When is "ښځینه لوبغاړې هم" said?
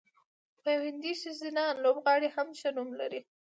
1.21-2.47